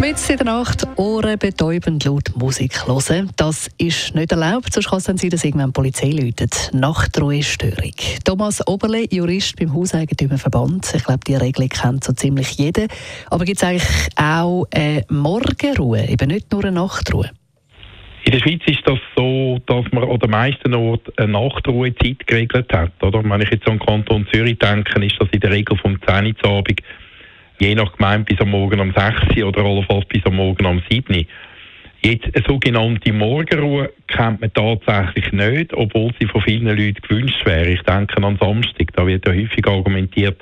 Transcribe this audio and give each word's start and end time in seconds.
Mitten 0.00 0.30
in 0.30 0.36
der 0.36 0.46
Nacht 0.46 0.86
ohrenbetäubend 0.96 2.04
laut 2.04 2.30
Musik 2.36 2.86
hören. 2.86 3.30
Das 3.36 3.68
ist 3.78 4.14
nicht 4.14 4.30
erlaubt, 4.30 4.72
sonst 4.72 4.90
kann 4.90 4.98
es 4.98 5.04
sein, 5.06 5.30
dass 5.30 5.44
irgendwann 5.44 5.70
die 5.70 5.72
Polizei 5.72 6.10
läutet. 6.10 6.70
Nachtruhestörung. 6.72 7.92
Thomas 8.24 8.64
Oberle, 8.68 9.06
Jurist 9.10 9.56
beim 9.56 9.74
Hauseigentümerverband. 9.74 10.94
Ich 10.94 11.02
glaube, 11.02 11.20
die 11.26 11.34
Regelung 11.34 11.68
kennt 11.68 12.04
so 12.04 12.12
ziemlich 12.12 12.52
jeder. 12.52 12.86
Aber 13.28 13.44
gibt 13.44 13.58
es 13.58 13.64
eigentlich 13.64 13.88
auch 14.14 14.66
eine 14.72 15.04
Morgenruhe, 15.10 16.08
eben 16.08 16.28
nicht 16.28 16.52
nur 16.52 16.62
eine 16.62 16.72
Nachtruhe? 16.72 17.30
In 18.24 18.32
der 18.32 18.38
Schweiz 18.38 18.60
ist 18.66 18.82
das 18.84 18.98
so, 19.16 19.58
dass 19.66 19.84
man 19.90 20.04
an 20.04 20.18
den 20.20 20.30
meisten 20.30 20.74
Orten 20.74 21.12
eine 21.16 21.32
Nachtruhezeit 21.32 22.24
geregelt 22.24 22.72
hat. 22.72 22.92
Oder? 23.02 23.24
Wenn 23.24 23.40
ich 23.40 23.50
jetzt 23.50 23.66
an 23.66 23.78
den 23.78 23.86
Kanton 23.86 24.28
Zürich 24.32 24.58
denke, 24.60 25.04
ist 25.04 25.16
das 25.18 25.28
in 25.32 25.40
der 25.40 25.50
Regel 25.50 25.76
vom 25.76 25.98
10 26.06 26.36
Uhr 26.44 26.50
Abend 26.50 26.80
je 27.58 27.74
nach 27.74 27.92
Gemeinde 27.92 28.24
bis 28.24 28.40
am 28.40 28.50
Morgen 28.50 28.80
um 28.80 28.92
6 28.92 29.36
Uhr 29.36 29.48
oder 29.48 29.64
allenfalls 29.64 30.06
bis 30.06 30.24
am 30.24 30.36
Morgen 30.36 30.66
um 30.66 30.82
7 30.88 31.14
Uhr. 31.14 31.24
Jetzt 32.00 32.32
eine 32.32 32.44
sogenannte 32.46 33.12
Morgenruhe 33.12 33.92
kennt 34.06 34.40
man 34.40 34.52
tatsächlich 34.52 35.32
nicht, 35.32 35.74
obwohl 35.74 36.12
sie 36.20 36.28
von 36.28 36.42
vielen 36.42 36.66
Leuten 36.66 37.02
gewünscht 37.02 37.44
wäre. 37.44 37.70
Ich 37.70 37.82
denke 37.82 38.22
an 38.22 38.38
Samstag, 38.40 38.92
da 38.94 39.06
wird 39.06 39.26
ja 39.26 39.34
häufig 39.34 39.66
argumentiert, 39.66 40.40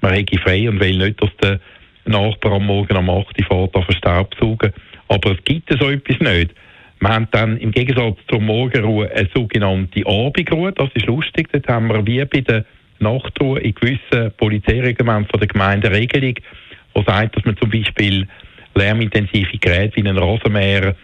man 0.00 0.12
hätte 0.14 0.38
frei 0.38 0.68
und 0.68 0.80
will 0.80 0.98
nicht, 0.98 1.20
dass 1.20 1.30
der 1.42 1.60
Nachbar 2.04 2.52
am 2.52 2.66
Morgen 2.66 2.96
um 2.96 3.10
8 3.10 3.38
Uhr 3.38 3.46
fährt, 3.46 3.74
auf 3.74 3.86
Staubsaugen. 3.90 4.72
Aber 5.08 5.32
es 5.32 5.44
gibt 5.44 5.70
so 5.70 5.90
etwas 5.90 6.18
nicht. 6.20 6.54
Wir 7.00 7.08
haben 7.08 7.28
dann 7.32 7.56
im 7.58 7.72
Gegensatz 7.72 8.18
zur 8.28 8.40
Morgenruhe 8.40 9.10
eine 9.10 9.28
sogenannte 9.34 10.06
Abendruhe. 10.06 10.72
Das 10.72 10.88
ist 10.94 11.06
lustig. 11.06 11.48
Dort 11.52 11.66
haben 11.66 11.88
wir 11.88 12.06
wie 12.06 12.24
bei 12.24 12.40
der 12.40 12.64
Nachtruhe 13.02 13.60
in 13.60 13.74
gewissen 13.74 14.32
Polizeireglementen 14.36 15.30
von 15.30 15.40
der 15.40 15.48
Gemeinde 15.48 15.90
Regelung, 15.90 16.34
die 16.34 17.04
sagt, 17.06 17.36
dass 17.36 17.44
man 17.44 17.56
zum 17.56 17.70
Beispiel 17.70 18.26
lärmintensive 18.74 19.58
Geräte 19.58 19.96
wie 19.96 20.08
einen 20.08 20.18
Rasenmäher 20.18 20.94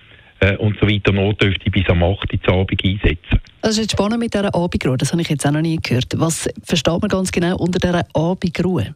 äh, 0.40 0.56
und 0.56 0.78
so 0.80 0.88
weiter 0.88 1.12
notdürftig 1.12 1.72
bis 1.72 1.88
am 1.88 2.02
8. 2.02 2.32
Uhr 2.32 2.54
Abend 2.54 2.84
einsetzen. 2.84 3.40
Das 3.62 3.72
ist 3.72 3.78
jetzt 3.78 3.92
spannend 3.92 4.20
mit 4.20 4.32
dieser 4.32 4.54
Abendruhe, 4.54 4.96
das 4.96 5.12
habe 5.12 5.22
ich 5.22 5.28
jetzt 5.28 5.46
auch 5.46 5.50
noch 5.50 5.60
nie 5.60 5.78
gehört. 5.82 6.12
Was 6.16 6.48
versteht 6.64 7.00
man 7.00 7.08
ganz 7.08 7.30
genau 7.30 7.56
unter 7.56 7.78
dieser 7.78 8.04
Abendruhe? 8.14 8.94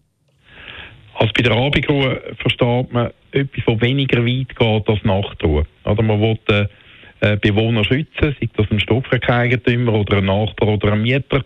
Also 1.15 1.33
bei 1.37 1.43
der 1.43 1.53
Abendruhe 1.53 2.23
versteht 2.39 2.93
man 2.93 3.11
etwas, 3.33 3.65
das 3.67 3.81
weniger 3.81 4.25
weit 4.25 4.57
geht 4.57 4.89
als 4.89 5.05
Nachtruhe. 5.05 5.67
Oder 5.85 6.03
man 6.03 6.21
will 6.21 6.39
äh, 6.49 6.67
äh, 7.21 7.37
Bewohner 7.37 7.85
schützen, 7.85 8.37
sei 8.41 8.49
das 8.57 8.71
ein 8.71 8.81
Stoffrechtseigentümer 8.81 9.93
oder 9.95 10.19
ein 10.19 10.27
Nachbar 10.27 10.69
oder 10.69 10.93
ein 10.93 11.03
Mieter. 11.03 11.45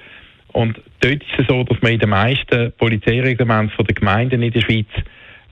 Und 0.56 0.80
dort 1.00 1.22
ist 1.22 1.38
es 1.38 1.46
so, 1.48 1.64
dass 1.64 1.82
man 1.82 1.92
in 1.92 1.98
den 1.98 2.08
meisten 2.08 2.72
Polizeireglementen 2.78 3.84
der 3.84 3.94
Gemeinden 3.94 4.40
in 4.42 4.54
der 4.54 4.62
Schweiz 4.62 4.86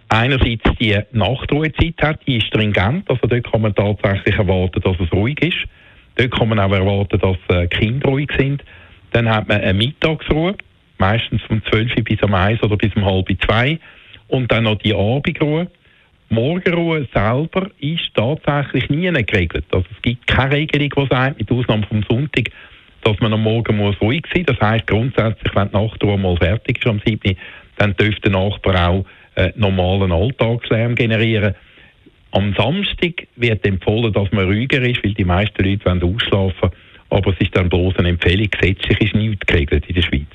einerseits 0.09 0.63
die 0.81 0.99
Nachtruhezeit 1.13 2.01
hat, 2.01 2.27
die 2.27 2.39
ist 2.39 2.47
stringent, 2.47 3.11
also 3.11 3.27
dort 3.27 3.53
kann 3.53 3.61
man 3.61 3.75
tatsächlich 3.75 4.35
erwarten, 4.35 4.81
dass 4.81 4.97
es 4.99 5.13
ruhig 5.13 5.43
ist. 5.43 5.59
Dort 6.17 6.31
kann 6.31 6.49
man 6.49 6.59
auch 6.59 6.73
erwarten, 6.73 7.19
dass 7.19 7.37
äh, 7.55 7.67
Kinder 7.67 8.09
ruhig 8.09 8.31
sind. 8.39 8.65
Dann 9.13 9.29
hat 9.29 9.47
man 9.47 9.61
eine 9.61 9.75
Mittagsruhe, 9.75 10.57
meistens 10.97 11.43
von 11.43 11.63
12 11.71 11.97
bis 11.97 12.23
um 12.23 12.33
1 12.33 12.63
oder 12.63 12.79
bis 12.79 12.97
um 12.97 13.05
halb 13.05 13.29
2. 13.45 13.79
Und 14.29 14.51
dann 14.51 14.65
noch 14.65 14.79
die 14.79 14.95
Abendruhe. 14.95 15.71
Morgenruhe 16.31 17.07
selber 17.13 17.71
ist 17.79 18.11
tatsächlich 18.15 18.89
nie 18.89 19.13
geregelt. 19.13 19.67
Also 19.71 19.85
es 19.95 20.01
gibt 20.01 20.27
keine 20.27 20.55
Regelung, 20.55 20.89
die 20.97 21.15
sagt, 21.15 21.39
mit 21.39 21.51
Ausnahme 21.53 21.87
vom 21.87 22.03
Sonntag, 22.09 22.49
dass 23.05 23.21
man 23.21 23.33
am 23.33 23.43
Morgen 23.43 23.77
muss 23.77 24.01
ruhig 24.01 24.25
sein 24.33 24.45
muss. 24.49 24.57
Das 24.59 24.69
heisst 24.69 24.87
grundsätzlich, 24.87 25.55
wenn 25.55 25.69
die 25.69 25.77
Nachtruhe 25.77 26.19
mal 26.19 26.37
fertig 26.37 26.79
ist 26.79 26.87
am 26.87 27.01
7., 27.05 27.37
dann 27.77 27.97
dürfte 27.97 28.31
der 28.31 28.33
Nachbar 28.33 28.89
auch 28.89 29.05
äh, 29.35 29.53
normalen 29.57 30.13
Alltagslärm 30.13 30.95
generieren. 30.95 31.55
Am 32.31 32.55
Samstag 32.57 33.27
wird 33.37 33.65
empfohlen, 33.67 34.13
dass 34.13 34.31
man 34.33 34.47
ruhiger 34.47 34.81
ist, 34.83 35.05
weil 35.05 35.15
die 35.15 35.25
meisten 35.25 35.63
Leute 35.65 35.85
wollen 35.85 36.03
ausschlafen 36.03 36.71
aber 37.15 37.33
es 37.33 37.41
ist 37.41 37.57
dann 37.57 37.69
bloß 37.69 37.97
eine 37.97 38.09
Empfehlung. 38.11 38.49
Gesetzlich 38.51 39.01
ist 39.01 39.15
nichts 39.15 39.47
geregelt 39.47 39.85
in 39.87 39.95
der 39.95 40.03
Schweiz. 40.03 40.27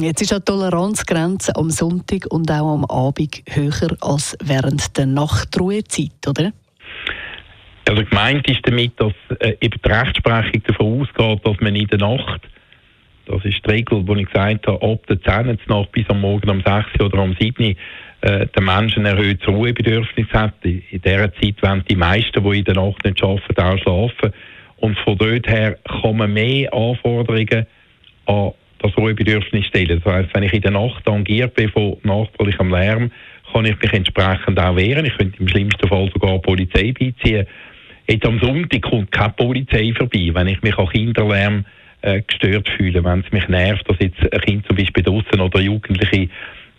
Jetzt 0.00 0.22
ist 0.22 0.32
die 0.32 0.40
Toleranzgrenze 0.40 1.56
am 1.56 1.70
Sonntag 1.70 2.26
und 2.30 2.50
auch 2.50 2.74
am 2.74 2.84
Abend 2.84 3.42
höher 3.48 3.96
als 4.00 4.36
während 4.42 4.96
der 4.96 5.06
Nachtruhezeit, 5.06 6.26
oder? 6.28 6.52
Also 7.88 8.04
gemeint 8.04 8.48
ist 8.50 8.60
damit, 8.64 8.92
dass 9.00 9.14
äh, 9.40 9.56
eben 9.60 9.80
die 9.82 9.88
Rechtsprechung 9.88 10.62
davon 10.64 11.00
ausgeht, 11.00 11.40
dass 11.46 11.60
man 11.60 11.74
in 11.74 11.86
der 11.86 11.98
Nacht, 11.98 12.42
das 13.26 13.44
ist 13.44 13.64
die 13.66 13.70
Regel, 13.70 14.04
die 14.04 14.20
ich 14.20 14.26
gesagt 14.26 14.66
habe, 14.66 14.82
ab 14.82 15.06
der 15.06 15.22
10. 15.22 15.58
Nacht 15.68 15.92
bis 15.92 16.08
am 16.08 16.20
Morgen 16.20 16.50
um 16.50 16.62
6 16.62 17.00
oder 17.00 17.22
um 17.22 17.34
7 17.38 17.76
äh, 18.20 18.46
der 18.46 18.62
Mensch 18.62 18.96
ein 18.96 19.06
erhöhtes 19.06 19.48
Ruhebedürfnis 19.48 20.26
hat. 20.32 20.54
In 20.62 20.82
dieser 20.92 21.32
Zeit 21.34 21.62
wollen 21.62 21.84
die 21.88 21.96
meisten, 21.96 22.42
die 22.42 22.58
in 22.58 22.64
der 22.64 22.74
Nacht 22.74 23.04
nicht 23.04 23.22
arbeiten, 23.22 23.60
auch 23.60 23.78
schlafen. 23.78 24.34
Und 24.78 24.98
von 24.98 25.16
dort 25.16 25.48
her 25.48 25.78
kann 26.02 26.16
man 26.16 26.32
mehr 26.32 26.72
Anforderungen 26.74 27.66
an 28.26 28.52
das 28.80 28.96
Ruhebedürfnis 28.96 29.66
stellen. 29.66 30.02
Das 30.04 30.12
heisst, 30.12 30.34
wenn 30.34 30.42
ich 30.42 30.52
in 30.52 30.62
der 30.62 30.72
Nacht 30.72 31.04
tangiert 31.04 31.54
bin 31.54 31.70
von 31.70 31.96
nachbarlichem 32.02 32.70
Lärm, 32.70 33.10
kann 33.52 33.64
ich 33.64 33.80
mich 33.80 33.92
entsprechend 33.92 34.60
auch 34.60 34.76
wehren. 34.76 35.06
Ich 35.06 35.16
könnte 35.16 35.40
im 35.40 35.48
schlimmsten 35.48 35.88
Fall 35.88 36.10
sogar 36.12 36.38
Polizei 36.38 36.92
beiziehen. 36.92 37.46
Jetzt 38.10 38.24
am 38.24 38.40
Sonntag 38.40 38.80
kommt 38.82 39.12
keine 39.12 39.34
Polizei 39.34 39.92
vorbei, 39.94 40.30
wenn 40.32 40.48
ich 40.48 40.62
mich 40.62 40.76
an 40.78 40.88
Kinderlärm 40.88 41.64
äh, 42.00 42.22
gestört 42.22 42.68
fühle, 42.76 43.04
wenn 43.04 43.20
es 43.20 43.30
mich 43.32 43.46
nervt, 43.48 43.88
dass 43.88 43.98
jetzt 44.00 44.20
ein 44.32 44.40
Kind 44.40 44.66
zum 44.66 44.76
Beispiel 44.76 45.02
draußen 45.02 45.38
oder 45.38 45.60
Jugendliche 45.60 46.30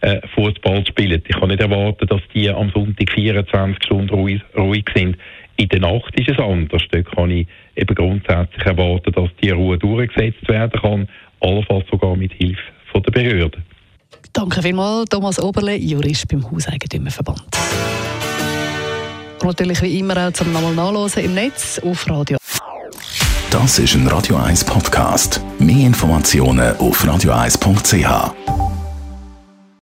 äh, 0.01 0.21
Fußball 0.33 0.85
spielen. 0.87 1.21
Ich 1.27 1.39
kann 1.39 1.49
nicht 1.49 1.61
erwarten, 1.61 2.07
dass 2.07 2.21
die 2.33 2.49
am 2.49 2.71
Sonntag 2.71 3.11
24 3.11 3.83
Stunden 3.83 4.09
ruhig, 4.09 4.85
sind. 4.95 5.17
In 5.57 5.69
der 5.69 5.81
Nacht 5.81 6.19
ist 6.19 6.29
es 6.29 6.39
anders. 6.39 6.81
Dort 6.89 7.15
kann 7.15 7.29
ich 7.29 7.47
eben 7.75 7.93
grundsätzlich 7.93 8.65
erwarten, 8.65 9.11
dass 9.11 9.29
die 9.43 9.51
Ruhe 9.51 9.77
durchgesetzt 9.77 10.47
werden 10.47 10.81
kann, 10.81 11.09
allenfalls 11.41 11.85
sogar 11.91 12.15
mit 12.15 12.33
Hilfe 12.33 12.61
der 12.95 13.11
Behörden. 13.11 13.63
Danke 14.33 14.63
vielmals, 14.63 15.05
Thomas 15.09 15.39
Oberle, 15.39 15.75
Jurist 15.75 16.27
beim 16.27 16.49
Hauseigentümerverband. 16.49 17.43
Natürlich 19.43 19.81
wie 19.81 19.99
immer 19.99 20.27
auch 20.27 20.33
zum 20.33 20.51
nochmal 20.51 20.73
nachlesen 20.73 21.23
im 21.23 21.33
Netz 21.33 21.79
auf 21.79 22.09
Radio. 22.09 22.37
Das 23.49 23.79
ist 23.79 23.95
ein 23.95 24.07
Radio 24.07 24.35
1 24.35 24.63
Podcast. 24.63 25.41
Mehr 25.57 25.87
Informationen 25.87 26.77
auf 26.77 27.03
radio1.ch. 27.03 28.58